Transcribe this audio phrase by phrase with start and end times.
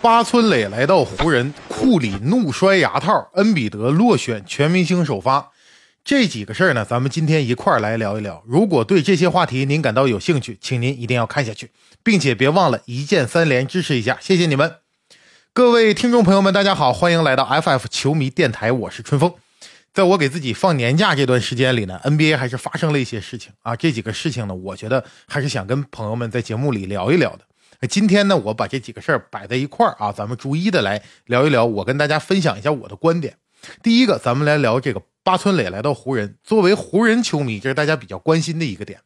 [0.00, 5.50] 巴村磊来到湖人，库里怒摔牙套，恩比德落选全明星首发，
[6.04, 8.40] 这几个事儿呢，咱们今天一块儿来聊一聊。
[8.46, 11.72] 如果对这些话题您感到有兴趣，请您一定要看下去，
[12.04, 14.76] 并且别忘了一键三连支持一下，谢谢你们！
[15.52, 19.34] 各位听众朋友们，大家好，欢迎来到 FF 球迷电台，我是春风。
[19.92, 23.74] 在我给自己放年假这段时间里呢，NBA 还是发生了一些事情啊。
[23.74, 27.47] 这几个事情呢，我觉得还是想跟朋友们在节目里聊一聊的。
[27.86, 31.64] 今天呢，我把这几个事儿摆在一块儿啊，咱们逐一的来聊一聊。
[31.64, 33.36] 我跟大家分享一下我的观点。
[33.82, 36.36] 第一个，咱们来聊这个八村垒来到湖人。
[36.42, 39.00] 作为湖人球迷，这是大家比较关心的一个点。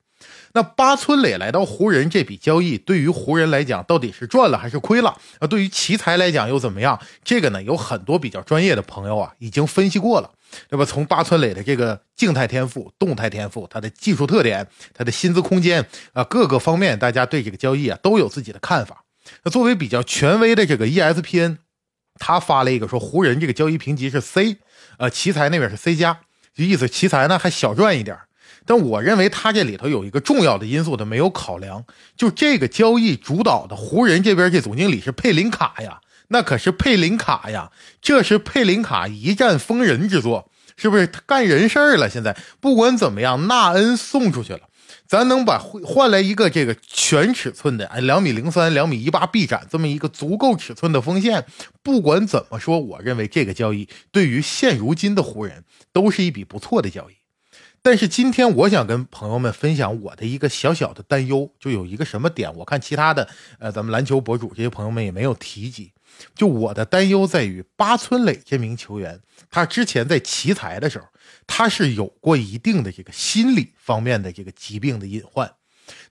[0.55, 5.17] 那八村垒来到湖人这笔交易，对于湖人来讲，到底是赚了还是亏了？
[5.39, 6.99] 啊，对于奇才来讲又怎么样？
[7.25, 10.31] 这个呢，有很多比较专业的朋友啊，已经分析过了。
[10.69, 10.85] 对吧？
[10.85, 19.05] 从八村垒的这个静态天赋、动态天赋，他的技术特点、他的薪资空间啊，各个方面，大家对这个交易啊都有自己的看法。
[19.45, 21.59] 那作为比较权威的这个 ESPN，
[22.19, 24.59] 他发了一个说湖人这个交易评级是 C，
[24.99, 26.21] 呃，奇才那边是 C 加，
[26.55, 28.19] 就意思奇才呢还小赚一点。
[28.65, 31.85] 但我认为他这里头有一个重要的因素他没有考量，
[32.17, 36.01] 就这个交易主导的湖人这边这总经理是佩林卡呀。
[36.29, 41.07] 那可是佩林卡呀，这是佩林卡一战封人之作，是不是？
[41.27, 42.09] 干人事儿了。
[42.09, 44.61] 现在不管怎么样，纳恩送出去了，
[45.07, 51.45] 咱能把换来一个这个全尺寸的，哎，两米零三、两米一八臂展这么一个足够尺寸的锋线。
[51.83, 57.15] 不管怎么说，我认为这个交易对于现如今的湖人都是一笔不错的交易。
[57.85, 65.91] 但是今天我想跟朋友们分享我的一个小小的担忧，就有一个什么点，我看其他的呃咱们篮球博主这些朋友们也没有提及。
[66.35, 69.21] 就我的担忧在于，八村垒这名球员，
[69.51, 71.07] 他之前在奇才的时候，
[71.47, 75.53] 他是有过一定的这个心理方面的这个疾病的隐患。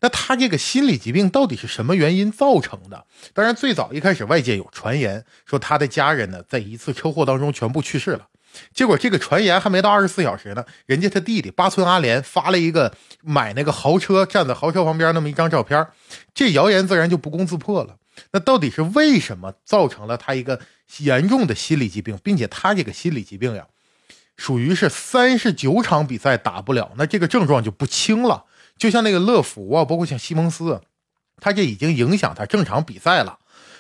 [0.02, 3.06] 那他这个心理疾病到底是什么原因造成的？
[3.34, 8.28] 当然，最早一开始外界有传言说他的家人呢，在一次车祸当中全部去世了。
[8.74, 12.94] 结果这个传言还没到二十四小时呢，人家他弟弟八村阿联发了一个
[13.24, 15.88] 买那个豪车，站在豪车旁边那么一张照片，
[16.34, 17.96] 这谣言自然就不攻自破了。
[18.32, 20.60] 那到底是为什么造成了他一个
[20.98, 23.68] 严重的心理疾病，并且他这个心理疾病呀，
[24.38, 28.46] 属于是三十九场比赛打不了，那这个症状就不轻了。
[28.78, 30.82] 就像那个乐福啊，包括像西蒙斯，
[31.38, 33.40] 他这已经影响他正常比赛了。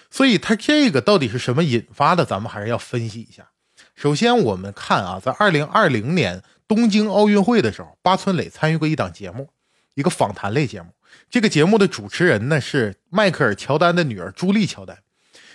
[0.09, 3.49] 所以他这个到底是什么引发的，咱们还是要分析一下。
[3.95, 9.49] 首先我们看啊，在二零二零年东京奥运会的时候，八村垒参与过一档节目，
[9.93, 10.89] 一个访谈类节目。
[11.31, 14.97] 这个节目的主持人呢是迈克尔·乔丹的女儿朱莉·乔丹，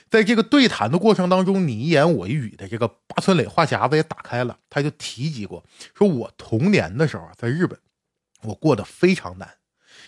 [0.08, 4.56] 在这个对谈的过程当中，你一言我一语的，这个八村垒话匣子也打开了。
[4.70, 5.62] 他就提及过，
[5.94, 7.78] 说我童年的时候在日本，
[8.40, 9.50] 我过得非常难，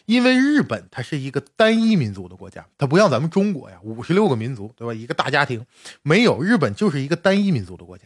[0.06, 4.94] 因为日本它是一个单一民族的国家，它不像咱们中国呀，五十六个民族，对吧？
[4.94, 5.66] 一个大家庭
[6.00, 8.04] 没有，日本就是一个单一民族的国家。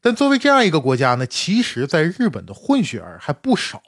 [0.00, 3.82] 但作为这样一个国家呢，其实在日本的混血儿还不少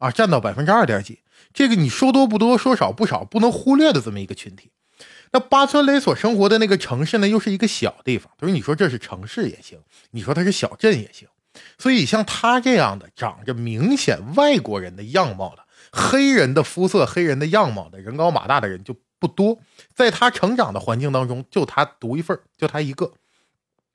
[0.00, 1.20] 啊，占到百分之二点几。
[1.54, 4.70] 这个你说多不多，说少不少，不能忽略的这么一个群体。
[5.30, 8.30] 那八村雷所生活的那个城市呢，又是一个小地方。
[8.38, 9.78] 就是你说这是城市也行，
[10.10, 11.26] 你说它是小镇也行。
[11.78, 19.56] 所以像他这样的长着明显外国人的样貌的黑人的肤色、黑人的样貌的人高马大的人就不多。
[19.94, 23.12] 在他成长的环境当中，就他独一份就他一个。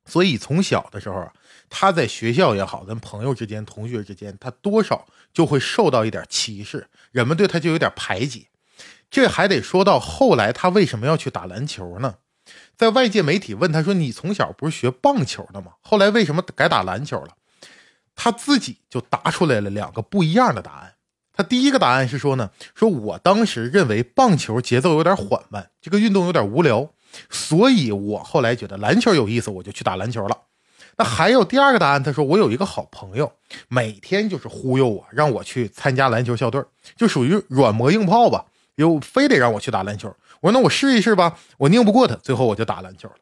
[0.10, 1.32] 所以从小的时候啊。
[1.72, 8.48] 他在学校也好，跟朋友之间、同学之间，他多少就会受到一点歧视，人们对他就有点排挤。
[9.12, 12.16] 这还得说到后来，他为什么要去打篮球呢？
[12.76, 15.74] 在外界媒体问他说：“你从小不是学棒球的吗？
[15.82, 17.36] 后来为什么改打篮球了？”
[18.18, 20.96] 他自己就答出来了两个不一样的答案。
[21.32, 26.92] 他第一个答案是说呢：“说我当时认为棒球节奏有点缓慢，这个运动有点无聊，
[27.30, 30.38] 所以我后来觉得篮球有意思，我就去打篮球了。”
[30.98, 33.32] 那还有第二个答案，他说我有一个好朋友，
[33.70, 36.62] 每天就是忽悠我，让我去参加篮球校队，
[36.98, 40.14] 就属于软磨硬泡吧，又非得让我去打篮球。
[40.42, 43.16] 我说那我试一试吧，我拧不过他，最后我就打篮球了。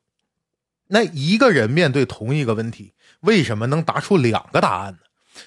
[0.87, 4.99] 那一个人面对同一个问题，为什么能答出两个答案呢？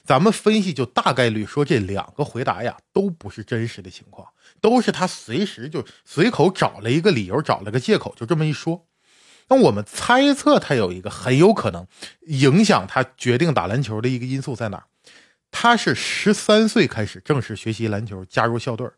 [0.05, 4.29] 咱们分析就大概率说这两个回答呀都不是真实的情况，
[4.61, 8.87] 都是他随时就随口找了一个理由，找了个借口，就这么一说。
[9.49, 11.87] 那我们猜测他有一个很有可能
[12.29, 14.85] 影响他决定打篮球的一个因素在哪？
[15.51, 18.89] 他是十三岁开始正式学习篮球，加入校队。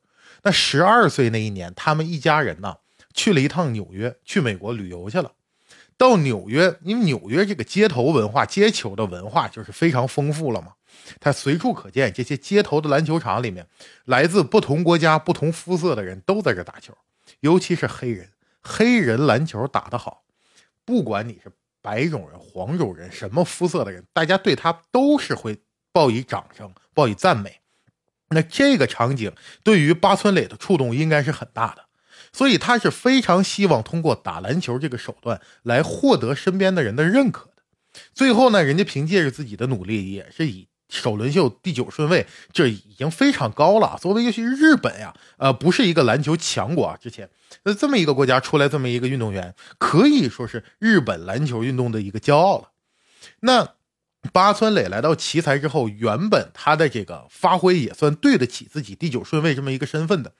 [0.43, 2.77] 那十二岁那一年，他们一家人呢
[3.15, 5.33] 去了一趟纽约，去美国旅游去了。
[5.97, 10.73] 到纽约，因为纽约这个街头文化、街球的文化就是非常丰富了嘛。
[11.21, 13.67] 他随处可见这些街头的篮球场里面，
[14.05, 16.97] 来自不同国家、不同肤色的人都在这打球，
[17.41, 18.31] 尤其是黑人，
[18.63, 20.25] 黑人篮球打得好。
[20.85, 21.51] 不管你是
[21.81, 25.59] 白种人、黄种人，什么肤色的人，大家对他都是会
[25.93, 27.61] 报以掌声、报以赞美。
[28.31, 31.85] 那这个场景对于八村垒的触动应该是很大的，
[32.33, 37.63] 所以他是非常希望通过打篮球这个手段来获得身边的人的认可的。
[38.15, 40.69] 最后呢，人家凭借着自己的努力，也是以。
[40.93, 43.99] 首轮秀第九顺位，这已经非常高了。
[44.01, 46.99] 作为尤其是日本呀，呃，不是一个篮球强国啊。
[47.01, 47.31] 之前
[47.65, 52.69] 那这么一个国家出来这么一个运动员，可以说是日本篮球运动的一个骄傲了。
[53.41, 53.75] 那
[54.33, 60.35] 八村垒来到奇才之后，原本他的这个发挥也算对得起自己第九顺位这么一个身份的。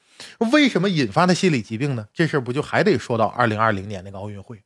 [0.53, 2.07] 为什么引发的心理疾病呢？
[2.13, 4.63] 这事儿不就还得说到二零二零年那个奥运会。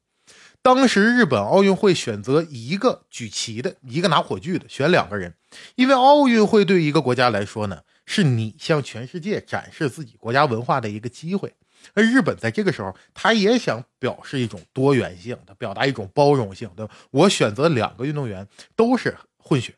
[0.67, 5.33] 当时日本奥运会选择一个举旗的，一个拿火炬的，选两个人，
[5.77, 11.55] 因为奥运会对于一个国家来说呢，是你向全世界展示自己国家文化的一个机会。
[11.95, 16.93] 而日本在这个时候，他也想表示一种多元性，的表达一种包容性，对吧？
[17.13, 19.73] 我选择两个运动员都是混血，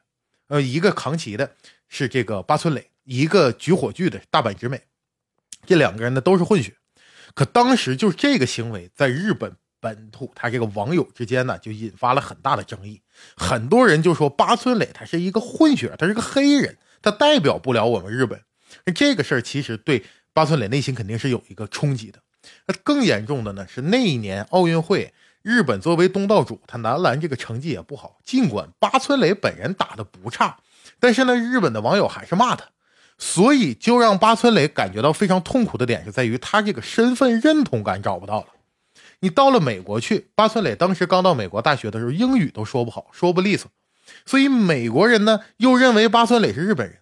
[0.47, 1.51] 呃，一个扛旗的
[1.91, 4.81] 是这个八村垒，一个举火炬的大阪直美，
[5.67, 6.73] 这两个人呢都是混血。
[7.35, 9.55] 可当时就是这个行为在日本。
[9.81, 13.01] 本土，他这个网友之间呢，就引发了很大的争议。
[13.37, 18.41] 很多人就说八村垒他是一个混血，他是个黑人，他代表不了我们日本。
[18.95, 22.19] 这个事儿其实对八村垒内心肯定是有一个冲击的。
[22.67, 28.19] 那更严重的呢是那一年奥运会，日本作为东道主，他男篮这个成绩也不好。
[28.25, 30.59] 尽管八村垒本人打的不差，
[30.99, 32.67] 但是呢，日本的网友还是骂他，
[33.19, 38.47] 所以就让八村垒感觉到非常痛苦的点是在于他这个身份认同感找不到了。
[39.21, 43.71] 你到了美国去，八村垒当时刚到美国大学的时候，英语都说不好，说不利索，
[44.25, 46.99] 所以美国人呢又认为八村垒是日本人，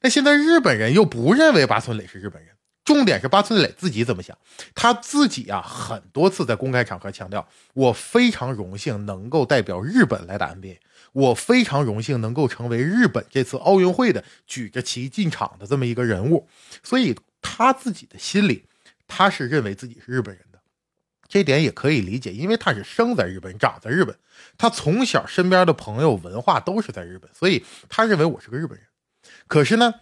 [0.00, 2.54] 那现在日本人又不认为八村垒是日本人。
[2.82, 4.36] 重点是八村垒自己怎么想，
[4.74, 10.78] 他自己啊很多次在公开场合强调，我非常荣幸能够代表日本来打 NBA，
[11.12, 16.48] 我非常荣幸能够成为日本这次奥运会的举着旗进场的这么一个人物，
[16.82, 18.64] 所以他自己的心里，
[19.06, 20.44] 他是认为自己是日本人。
[21.30, 24.16] 这点也可以理解，因为他是生在日本，长在日本，
[24.58, 28.84] 他从小身边的朋友文化都是在日本，所以他认为我是个日本人。
[29.46, 29.94] 可是呢，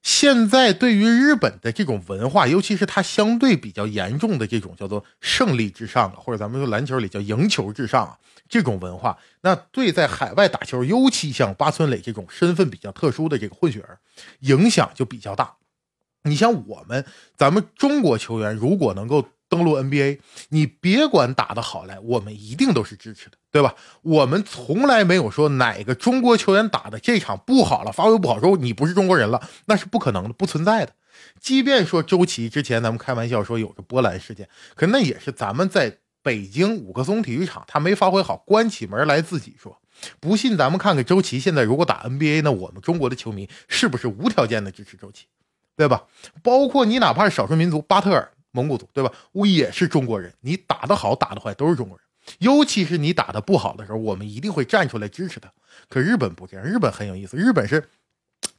[0.00, 8.16] 现在对于日本的这种文化，尤其是他相对比较严重的这种叫做胜利至上啊，或者咱们说篮球里叫赢球至上啊，
[8.48, 13.98] 这种文化，那对在海外打球，尤其像八村垒这种身份比较特殊的这个混血儿，
[14.40, 15.56] 影响就比较大。
[16.22, 17.04] 你像我们，
[17.36, 19.26] 咱们中国球员如果能够。
[19.50, 23.74] 登陆 NBA，你别管打得好来，我们一定都是支持的，对吧？
[24.02, 30.92] 我们从来没有说哪个中国球员打的这场不好了，发挥不好说你不是中国人了，那是不可能的，不存在的。
[31.40, 39.76] 即便说周琦之前咱们开玩笑说有个波兰事件，可那也是咱们在北京五棵松体育场他没发挥好，关起门来自己说。
[40.20, 45.26] 不信咱们看看周琦现在如果打 NBA，那我们中国的球迷是不是无条件的支持周琦，
[45.76, 46.04] 对吧？
[46.42, 48.30] 包括你哪怕是少数民族巴特尔。
[48.52, 49.12] 蒙古族对吧？
[49.32, 52.04] 我也是中国人，你打得好打得坏都是中国人。
[52.38, 55.50] 尤其是你打得不好的时候，我们一定会站出来支持他。
[55.88, 57.36] 可日本不这样，日本很有意思。
[57.36, 57.88] 日本是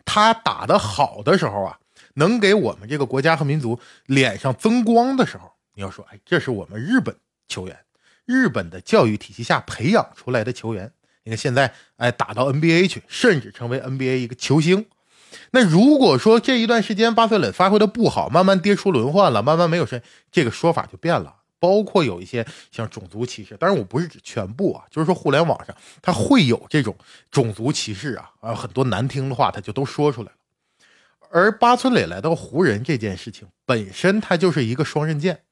[0.03, 1.79] 他打得好的时候啊，
[2.15, 7.15] 能给我们这个国家和民族脸上增光的时候，你要说，哎，这是我们日本
[7.47, 7.77] 球员，
[8.25, 10.91] 日本的教育体系下培养出来的球员。
[11.23, 14.87] 你看现在，哎，打到 NBA 去，甚至成为 NBA 一个球星。
[15.51, 21.35] 那如果说这一段时间巴塞勒发挥的不好，慢慢跌出轮换了，慢慢没有谁，这个说法就变了。
[21.59, 26.95] 包括有一些像种族歧视，当然我不是指全部啊，就是说互联网上它会有这种
[27.29, 30.33] 种族歧视啊，啊很多难听的话他就都说出来了。
[31.29, 35.43] 而八村垒来到湖人这件事情本身，它就是一个双刃剑，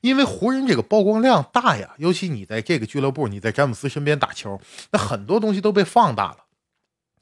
[0.00, 4.58] 因为湖人这个曝光量大呀，尤其你在这个俱乐部，你在詹姆斯身边打球，
[4.90, 6.38] 那很多东西都被放大了。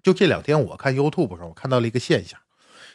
[0.06, 2.38] 就这两天，我看 YouTube 上，我看到了一个现象：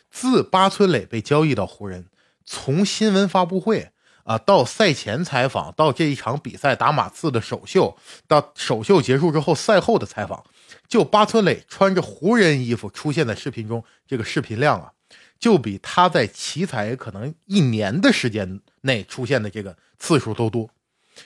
[0.10, 2.06] 自八村磊被交易到湖人，
[2.46, 3.92] 从新闻发布会
[4.24, 7.98] 啊，到赛前采访，到这一场比赛打马刺的首秀，
[8.30, 10.42] 到首秀结束之后赛后的采访，
[10.88, 14.94] 就八村磊穿着湖人衣服出现在视频中，这个视频量啊，
[15.38, 20.70] 就比他在奇才可能一年的时间内出现的这个次数都多。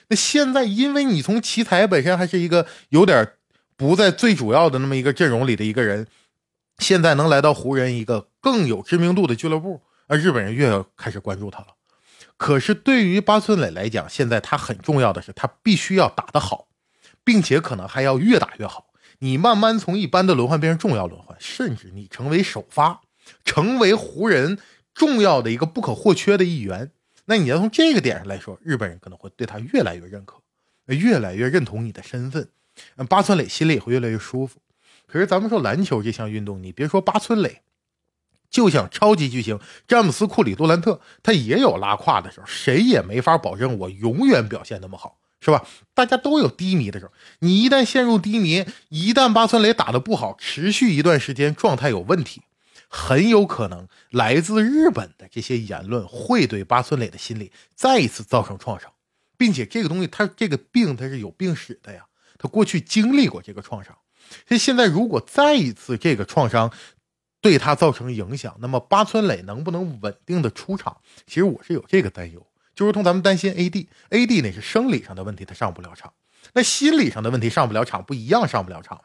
[0.08, 3.34] 那现在，因为你从奇才本身还是一个有点。
[3.76, 6.06] 不在最主要的那么一个阵容里的一个人，
[6.78, 11.68] 现在能来到湖人一个更有知名度的俱乐部，而日本人越要开始关注他了。
[12.36, 16.68] 可是对于八村垒来讲，现在他很重要的是，他必须要打得好，
[17.22, 18.86] 并且可能还要越打越好。
[19.18, 23.00] 你慢慢从一般的轮换变成重要轮换，甚至你成为首发，
[23.44, 24.58] 成为湖人
[24.94, 26.90] 重要的一个不可或缺的一员。
[27.24, 30.40] 那你要从这个点上来说，日本人可能会对他越来越认可。
[30.86, 32.48] 越来越认同你的身份，
[32.96, 34.60] 嗯八村垒心里也会越来越舒服。
[35.06, 37.62] 可是咱们说篮球这项运动，你别说八村垒，
[38.50, 45.64] 就像超级巨星詹姆斯、库里、杜兰特，他也有拉胯的时候，谁也没法保证我永远表现那么好，是吧？
[45.94, 52.42] 大家都有低迷的时候，你一旦陷入低迷，一旦八村垒打得不好，持续一段时间状态有问题，
[52.88, 58.90] 很有可能来自日本的这些言论会对八村垒的心理再一次造成创伤，
[59.36, 62.06] 并且这个东西，他这个病他是有病史的呀，
[62.38, 63.96] 他过去经历过这个创伤。
[64.48, 66.72] 所以现在，如果再一次这个创伤
[67.40, 70.96] 对他造成影响，那么八村垒能不能稳定的出场？
[71.26, 76.10] 其实我是有这个担忧，就如同咱们担心 AD，AD 那是生理上的问题，他上不了场；
[76.54, 79.04] 那心理上的问题上不了场，不一样上不了场吗？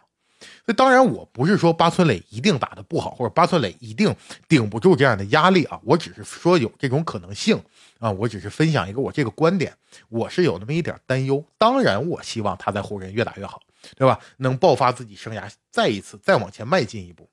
[0.66, 4.16] 所以当然，我不是说八村垒一定打得不好，或者八村垒一定
[4.48, 7.62] 顶不住这样的压力啊，我只是说有这种可能性
[8.00, 9.74] 啊，我只是分享一个我这个观点，
[10.10, 11.44] 我是有那么一点担忧。
[11.58, 13.62] 当然，我希望他在湖人越打越好。
[13.98, 14.20] 对吧？
[14.38, 17.28] 能爆发自己生涯，再一次再往前迈进一步。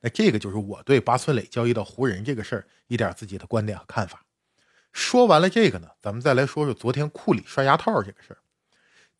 [0.00, 4.24] 那这个就是我对八村垒交易到湖人这个事儿一点自己的观点和看法。
[4.94, 8.38] 说完了这个呢，咱们再来说说昨天库里摔牙套这个事儿。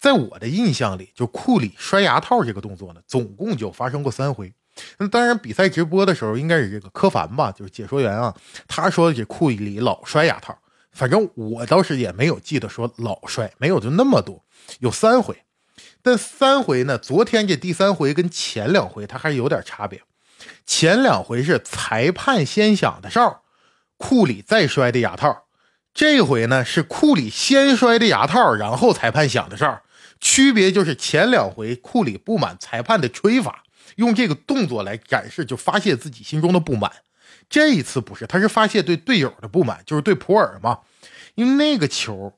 [0.03, 4.53] 在我的印象里，就库里摔牙套这个动作呢，总共就发生过三回。
[4.99, 8.35] 那当然，比赛直播的时候应该是这个柯凡吧，就是解说员啊，
[8.67, 10.59] 他说这库里老摔牙套。
[10.91, 14.45] 反正我倒是也没有记得说老摔，没有就那么多，
[14.81, 15.37] 有三回。
[16.03, 16.99] 但三回呢？
[16.99, 20.03] 昨天这第三回跟前两回它还是有点差别。
[20.67, 23.43] 前两回是裁判先响的哨，
[23.99, 25.45] 库里再摔的牙套。
[25.95, 29.81] 这回呢是库里先摔的牙套，然后裁判响的哨。
[30.23, 33.65] 区别就是前两回库里不满裁判的吹法，
[33.97, 36.91] 用这个动作来展示，就发泄自己心中的不满。
[37.51, 40.79] 这一次不是，他是发泄对队友的不满，就是对普尔嘛，
[41.35, 42.33] 因为那个球。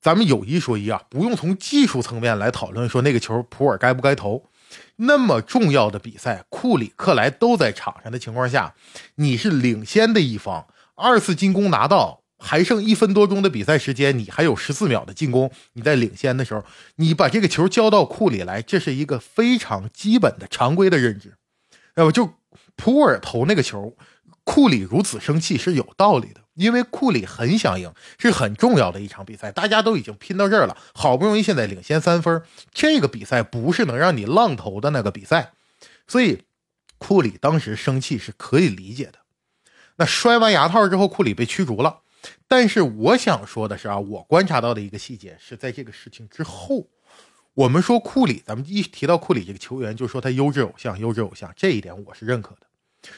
[0.00, 4.44] 咱们有一说一啊，不用从技术层面来讨论，说那个球普尔该不该投。
[4.94, 8.74] 那么重要的比赛，库里、克莱都在场上的情况下，
[9.16, 16.64] 你是领先的一方，二次进攻拿到，还剩一分多钟的比赛时间，你还有十四秒的进攻，你在领先的时候，
[16.96, 21.34] 你把这个球交到库里来，这是一个非常基本的常规的认知。
[21.96, 22.34] 那么就
[22.76, 23.96] 普尔投那个球，
[24.44, 26.40] 库里如此生气是有道理的。
[26.54, 32.42] 因为库里很想赢，是很重要的一场比赛，大家都已经拼到这儿了，好不容易现在领先三分，
[32.72, 35.52] 这个比赛不是能让你浪投的那个比赛，
[36.08, 36.42] 所以
[36.98, 39.20] 库里当时生气是可以理解的。
[39.98, 42.00] 那摔完牙套之后，库里被驱逐了。
[42.48, 46.88] 但是我想说的是啊，我观察到的一个细节是在这个事情之后，
[47.54, 52.66] 我们说库里，咱们一提到库里这个球员，就说他优质偶像，优质偶像，这一点我是认可的。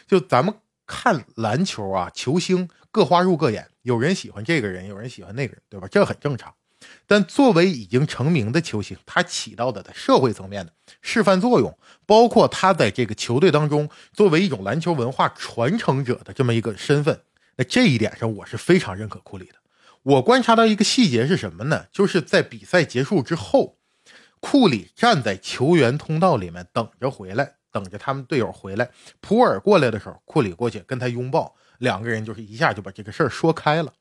[0.07, 0.53] 就咱们
[0.87, 2.69] 看篮球啊，球星。
[2.93, 5.87] 各花入各眼，有人喜欢这个人，有人喜欢那个人，对吧？
[5.89, 6.53] 这很正常。
[7.07, 17.21] 但作为已经成名的球星，他起到的在社会层面的示范作用，包括他在这个球队当中作为一种篮球文化传承者的这么一个身份，
[17.61, 19.57] 那这一点上我是非常认可库里的。
[20.03, 21.85] 我观察到一个细节是什么呢？
[21.93, 23.77] 就是在比赛结束之后，
[24.41, 28.91] 库里站在球员通道里面等着回来，等着他们队友回来。
[29.21, 31.55] 普尔过来的时候，库里过去跟他拥抱。
[31.81, 33.93] 两个人就是一下就把这个事儿说开了。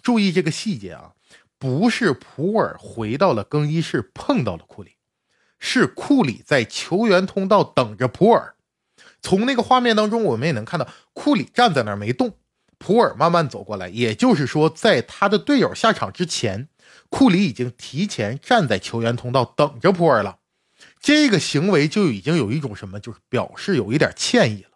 [0.00, 1.10] 注意这个细节啊，
[1.58, 4.92] 不是普尔回到了更衣室碰到了库里，
[5.58, 8.54] 是库里在球员通道等着普尔。
[9.20, 12.36] 从那个画面当中，我们也能看到库里站在那儿没动，
[12.78, 13.88] 普尔慢慢走过来。
[13.88, 16.68] 也就是说，在他的队友下场之前，
[17.08, 20.38] 库里已经提前站在球员通道等着普尔了。
[21.00, 24.70] 这个行为就已经有一种什么，就是表示有一点歉意了。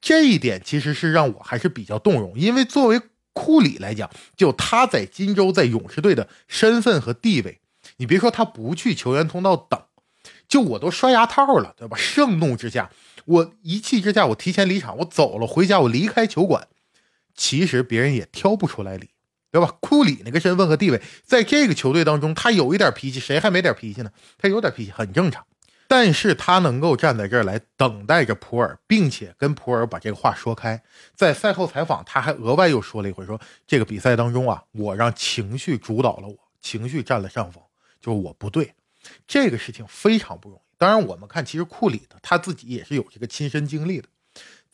[0.00, 3.00] 这一点其实是让我还是比较动容，因为作为
[3.32, 7.60] 库里来讲，就他在金州在勇士队的身份和地位，
[7.96, 9.80] 你别说他不去球员通道等，
[10.46, 11.96] 就我都摔牙套了，对吧？
[11.96, 12.90] 盛怒之下，
[13.24, 16.68] 我一气之下，我提前离场，我走了，回家，我离开球馆。
[17.36, 19.10] 其实别人也挑不出来理，
[19.50, 19.76] 对吧？
[19.80, 24.10] 库里那个身份和地位，在这个球队当中，他有一点脾气，谁还没点脾气呢？
[24.38, 25.44] 他有点脾气很正常。
[25.88, 30.82] 但是他能够站在这儿来等待着普尔，并且跟普尔把这个话说开。
[31.14, 37.62] 在赛后采访，他还额外又说了一回，说这个比赛当中啊，我让情绪主导了我，情绪占了上风，
[38.00, 38.74] 就是我不对。
[39.28, 40.62] 这个事情非常不容易。
[40.76, 44.08] 当然，我们看，其实库里的他自己也是有这个亲身经历的。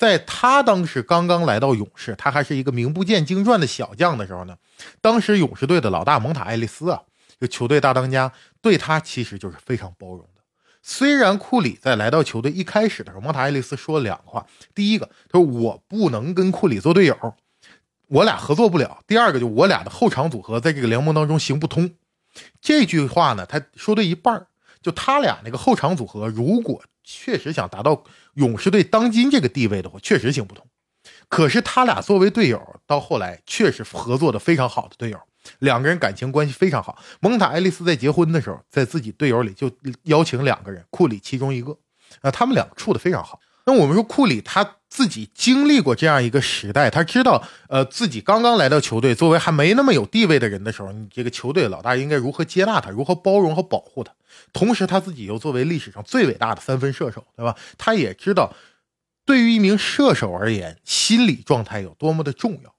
[0.03, 4.57] 在他当时刚刚来到勇士，他还是一个名不见经传的小将的时候呢，
[5.01, 7.03] 当时勇士队的老大蒙塔·爱丽丝啊，
[7.41, 10.43] 就球队大当家，对他其实就是非常包容的。
[10.83, 14.45] 虽然库里在来到球队一开始的时候，蒙塔·爱丽丝说了两个话。
[14.75, 17.17] 第一个，他说我不能跟库里做队友，
[18.09, 19.05] 我俩合作不了。
[19.07, 21.89] 第二个，就我俩的后场组合在这个联盟当中行不通。
[22.61, 24.49] 这句话呢，他说对一半
[24.83, 28.05] 就他俩那个后场组合，如果确实想达到
[28.35, 30.67] 勇士队当今这个地位的话，确实行不通。
[31.29, 35.19] 可是他俩作为队友，到后来确实合作的非常好的队友，
[35.61, 37.03] 两个人感情关系非常好。
[37.21, 39.71] 蒙塔·爱丽丝在结婚的时候，在自己队友里就
[40.05, 41.77] 邀请两个人，库里其中一个，
[42.21, 43.41] 啊，他们两个处的非常好。
[43.65, 54.13] 那我们说库里他自己经历过这样一个时代，他知道，呃，自己刚刚来到球队，作为还没那么有地位的人的时候，你这个球队老大应该如何接纳他，如何包容和保护他。
[54.53, 57.57] 同时，他自己又作为历史上最伟大的三分射手，对吧？
[57.79, 58.55] 他也知道，
[59.25, 62.75] 对于一名射手而言，心理状态有多么的重要。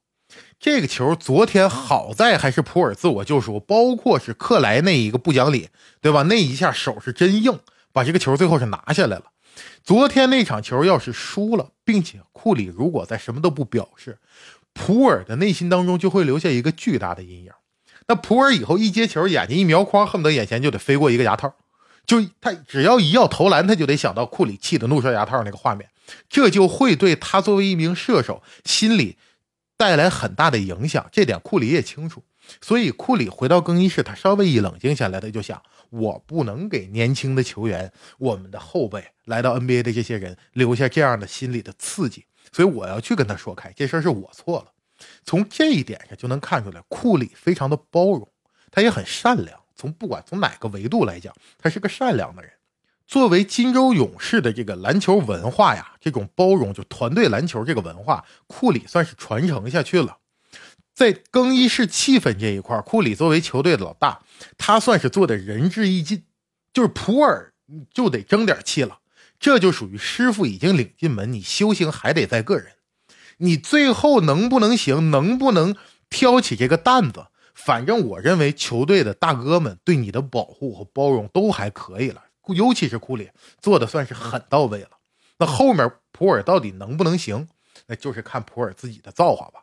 [0.60, 6.22] 这个球昨天好在还是普尔自我救赎，包括是克莱那一个不讲理，对吧？
[6.22, 7.58] 那一下手是真硬，
[7.92, 9.24] 把这个球最后是拿下来了。
[9.84, 14.18] 昨天那场球要是输了，并且库里如果再什么都不表示，
[14.72, 17.52] 普尔的内心当中就会留下一个巨大的阴影。
[18.08, 21.54] 那普尔以后一接球，眼睛一瞄框，恨不得眼前就得飞过一个牙套。
[22.06, 25.90] 就他只要一要投篮，他就得想到库里气的怒摔牙套那个画面，
[26.30, 29.18] 这就会对他作为一名射手心里
[29.76, 31.06] 带来很大的影响。
[31.12, 32.24] 这点库里也清楚。
[32.62, 42.26] 所以库里回到更衣室，他稍微一冷静下来，他就想：我不能给年轻的球员、我们的后辈来到 NBA 的这些人留下这样的心理的刺激。
[42.52, 44.72] 所以我要去跟他说开，这事儿是我错了。
[45.24, 48.28] 从这一点上就能看出来，库里非常的包容，
[48.72, 49.60] 他也很善良。
[49.76, 52.52] 从不管从哪个维度来讲，他是个善良的人。
[53.06, 60.18] 作为金州勇士的这个篮球文化呀，这种包容就团队篮球这个文化，库里算是传承下去了。
[60.94, 64.22] 在更衣室气氛这一块，库里作为球队的老大，
[64.58, 66.24] 他算是做的仁至义尽。
[66.72, 67.54] 就是普尔
[67.94, 68.98] 就得争点气了，
[69.40, 72.74] 这就属于师傅已经领进门，你修行还得在个人。
[73.38, 75.76] 你最后能不能行，能不能
[76.10, 77.28] 挑起这个担子？
[77.54, 83.30] 反正我认为球队的大哥们对你的保护和包容都还可以了，尤其是库里
[83.62, 84.90] 做的算是很到位了。
[85.38, 87.48] 那后面普尔到底能不能行，
[87.86, 89.63] 那就是看普尔自己的造化吧。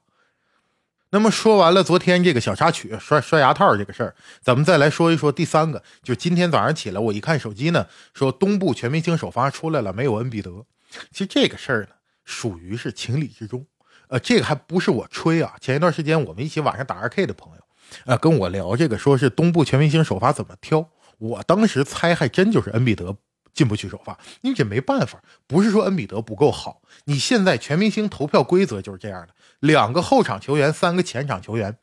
[1.12, 5.82] 那么说完了昨天这个小插曲摔摔牙套这个事儿，咱们再来说一说第三个。
[6.04, 10.64] 就今天早上起来，我一看手机呢，说东部全明星首发出来了，没有恩比德。
[11.10, 11.88] 其实这个事儿呢，
[12.24, 13.66] 属于是情理之中。
[14.06, 15.54] 呃，这个还不是我吹啊。
[15.60, 17.62] 前一段时间我们一起晚上打二 K 的朋友，
[18.06, 20.88] 呃，跟我聊这个，说是东部全明星首发怎么挑。
[21.18, 23.16] 我当时猜还真就是恩比德
[23.52, 26.82] 进不去首发，因为这没办法，不是说恩比德不够好。
[27.04, 29.34] 你现在全明星投票规则就是这样的。
[29.60, 31.78] 两个后场球员，三个前场球员。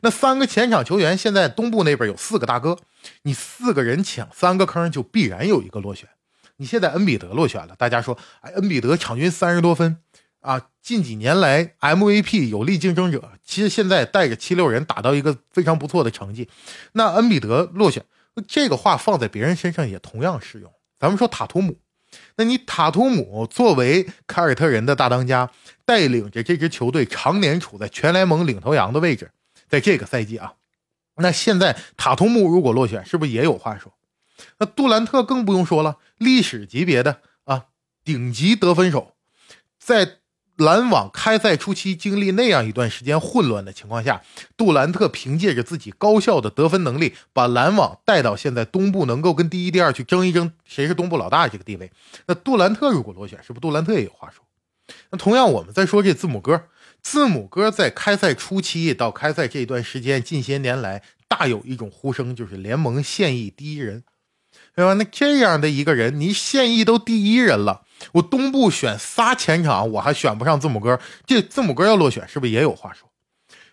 [0.00, 2.78] 那三个前场球员，现在东部那边有四个大哥，
[3.22, 6.08] 你四个人抢三个坑，就必然有一个落选。
[6.58, 9.96] 你现在恩比德落选了，大家说，哎，恩比德场均三十多分
[10.40, 16.48] 啊，近几年来 MVP 有力竞争者，其实现在带着七六人打到一个非常不错的成绩。
[16.92, 18.04] 那恩比德落选，
[18.46, 20.70] 这个话放在别人身上也同样适用。
[21.00, 21.78] 咱们说塔图姆。
[22.36, 25.50] 那你塔图姆作为凯尔特人的大当家，
[25.84, 29.30] 带领着这支球队常年处在全联盟领头羊的位置，
[29.68, 30.54] 在这个赛季啊，
[31.16, 33.92] 那现在塔图姆如果落选，是不是也有话说？
[34.58, 37.66] 那杜兰特更不用说了，历史级别的啊
[38.04, 39.14] 顶级得分手，
[39.78, 40.21] 在。
[40.56, 44.22] 篮网开赛初期经历那样一段时间混乱的情况下，
[44.56, 51.90] 杜兰特凭借着自己高效的得分能力，把篮网带到现在东部能够跟第一、第二去争一争谁是东部老大这个地位。
[52.26, 54.44] 那杜兰特如果落选，是不是杜兰特也有话说？
[55.10, 56.64] 那同样，我们再说这字母哥，
[57.00, 64.04] 字母哥在开赛初期到开赛这段时间，近些年来大有一种呼声，就是联盟现役第一人，
[64.76, 64.92] 对吧？
[64.94, 67.82] 那这样的一个人，你现役都第一人了。
[68.10, 73.08] 我东部选仨前场，我还选不上字母哥，这字母哥要落选，是不是也有话说？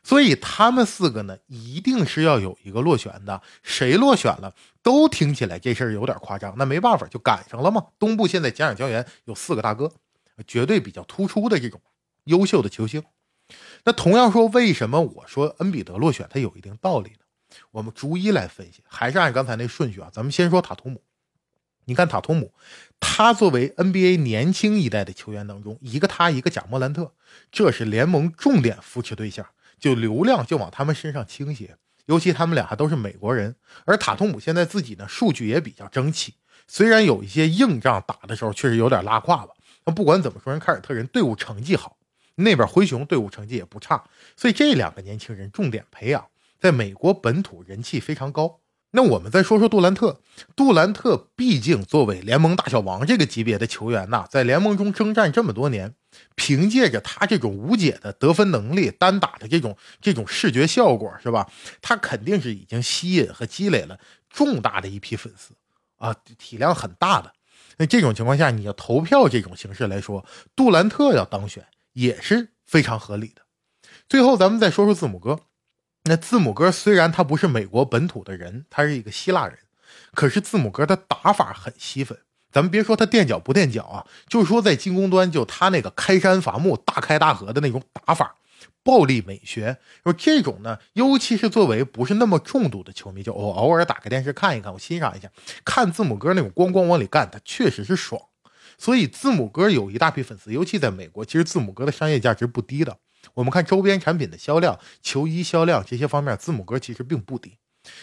[0.01, 3.41] 所以他们四个呢，一定是要有一个落选的。
[3.63, 6.53] 谁落选了，都听起来这事儿有点夸张。
[6.57, 7.85] 那没办法，就赶上了嘛。
[7.99, 9.91] 东部现在前场球员有四个大哥，
[10.47, 11.79] 绝对比较突出的这种
[12.23, 13.03] 优秀的球星。
[13.83, 17.17] 那同样说，为什么我说恩比德落选，它有一定道理呢？
[17.71, 20.09] 我们逐一来分析，还是按刚才那顺序啊。
[20.11, 21.01] 咱们先说塔图姆。
[21.89, 22.53] 你看塔图姆，
[22.99, 27.13] 他作为 NBA 年轻一代的球员当中，一个他，一个贾莫兰特，
[27.51, 29.43] 这是联盟重点扶持对象，
[29.79, 31.77] 就流量就往他们身上倾斜。
[32.05, 36.35] 尤其他们俩还都是美国人，而塔图姆现在自己呢，数据也比较争气，
[36.67, 39.53] 虽然有一些硬仗打的时候确实有点拉胯吧。
[39.85, 41.97] 那不管怎么说，人凯尔特人队伍成绩好，
[42.35, 44.03] 那边灰熊队伍成绩也不差，
[44.37, 46.27] 所以这两个年轻人重点培养，
[46.59, 48.59] 在美国本土人气非常高。
[48.91, 50.21] 那我们再说说杜兰特。
[50.55, 55.93] 杜兰特毕竟作为联盟大小王这个级别的球员呐，在联盟中征战这么多年，
[56.35, 61.47] 凭借着他这种无解的得分能力、单打的这种这种视觉效果，是吧？
[61.81, 63.99] 他肯定是已经吸引和积累了
[64.29, 65.53] 重大的一批粉丝
[65.97, 67.33] 啊，体量很大的。
[67.77, 70.25] 那这种情况下，你要投票这种形式来说，
[70.55, 73.41] 杜兰特要当选也是非常合理的。
[74.07, 75.39] 最后，咱们再说说字母哥。
[76.09, 79.55] 那字母哥虽然他不是美国本土的人，他是一个希腊人，
[80.15, 82.17] 可是字母哥的打法很吸粉。
[82.51, 88.35] 咱们别说他垫脚不垫脚啊，就是说在进攻端，就他那个开山伐木、大开大合的那种打法，
[88.81, 95.29] 暴力美学，就这种呢，尤其是作为不是那么重度的球迷，就我偶尔打开电视看一看，我欣赏一下，
[95.63, 98.19] 看字母哥那种咣咣往里干，他确实是爽。
[98.79, 102.97] 所以字母哥有一大批粉丝，尤其在美国，其实字母哥的商业价值不低的。
[103.33, 107.57] 我们看周边产品的销量、球衣销量这些方面，字母哥其实并不低，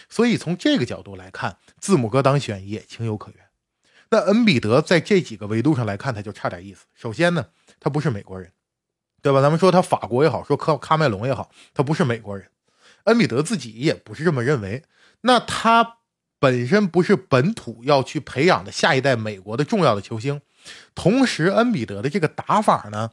[0.09, 3.45] 所以从这个角度来看，字母哥当选也情有可原。
[4.09, 6.85] 那恩比德在这几个维度上来看，他就差点意思。
[6.93, 7.47] 首先呢，
[7.79, 8.51] 他不是美国人，
[9.21, 9.41] 对吧？
[9.41, 12.49] 咱们说他法国也好，说科喀麦隆也好，他不是美国人。
[13.03, 14.83] 恩比德自己也不是这么认为。
[15.21, 15.97] 那他
[16.39, 20.41] 本身不是本土要去培养的下一代美国的重要的球星，
[20.95, 23.11] 同时恩比德的这个打法呢？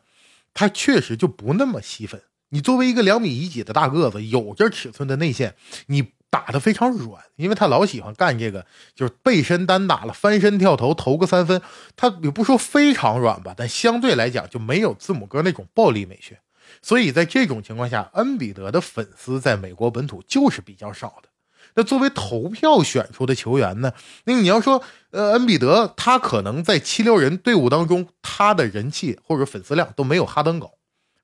[0.55, 2.23] 他确实就不那么吸粉。
[2.51, 5.57] 你作为一个两米一几的大个子，有着尺寸的内线，
[5.89, 8.65] 你打的非常软，因为他老喜欢干这个，
[8.95, 11.61] 就是背身单打了，翻身跳投投个三分。
[11.97, 16.41] 他也不说非常软吧，但相对来讲就没有字母哥那种暴力美学。
[16.81, 21.29] 所以在这种情况下，恩比德的粉丝在美国本土就是比较少的。
[21.75, 23.93] 那作为投票选出的球员呢？
[24.25, 30.73] 那你要说，呃，恩比德他可能在七六人队伍当中，他的人气或者粉丝量都没有哈登高，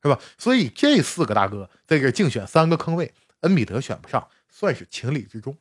[0.02, 0.18] 是吧？
[0.36, 5.56] 所以这四个大哥在这竞选三个坑位，恩比德选不上，算是情理之中。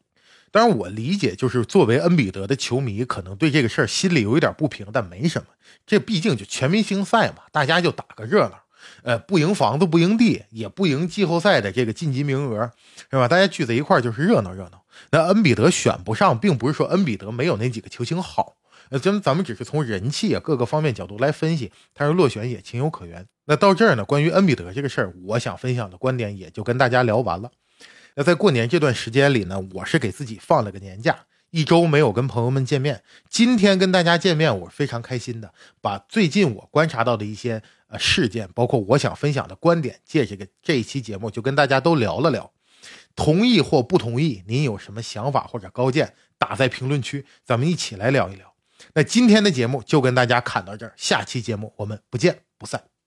[0.51, 5.47] 当然，我理解，就是作为恩比德的球迷，可能对这个事儿心里有一点不平，但没什么。
[5.85, 8.59] 这毕竟就全明星赛嘛，大家就打个热闹。
[9.03, 12.71] 呃，不赢房子不赢地，也不赢季后赛的这个晋级名额，
[13.09, 13.27] 是吧？
[13.27, 14.83] 大家聚在一块儿就是热闹热闹。
[15.11, 18.55] 那恩比德选不上，并不是说恩比德没有那几个球星好，
[18.89, 23.25] 呃，咱咱们只是从人气啊各个方面角度来分析，他是落选也情有可原。
[23.45, 27.51] 那到这儿呢，关于恩比德这个事儿，我想分享的观点也就跟大家聊完了。
[28.15, 31.25] 那在过年这段时间里呢，我是给自己放了个年假。
[31.51, 42.51] 一周没有跟朋友们见面，今天跟大家见面，我非常开心的，把最近我观察到的一些呃事件，包括我想分享的观点，借这个这一期节目就跟大家都聊了聊，
[43.15, 48.53] 同意或不同意，您有什么想法或者高见，打在评论区，咱们一起来聊一聊。
[48.93, 52.98] 那今天的节目就跟大家侃到这儿，下期节目我们不见不散。